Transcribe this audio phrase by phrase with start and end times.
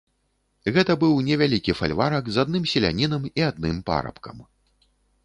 [0.77, 4.37] Гэта быў невялікі фальварак з адным селянінам і адным парабкам.